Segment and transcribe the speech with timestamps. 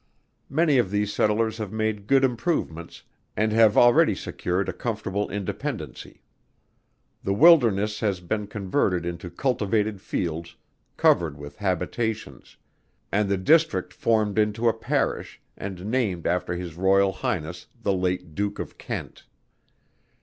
[0.49, 3.03] Many of these settlers have made good improvements,
[3.37, 6.23] and have already secured a comfortable independency.
[7.23, 10.55] The wilderness has been converted into cultivated fields,
[10.97, 12.57] covered with habitations;
[13.11, 18.33] and the district formed into a Parish, and named after his Royal Highness the late
[18.33, 19.25] Duke of Kent.